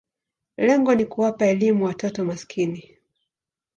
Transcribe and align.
Lengo 0.57 0.95
ni 0.95 1.05
kuwapa 1.05 1.45
elimu 1.45 1.85
watoto 1.85 2.25
maskini. 2.25 2.97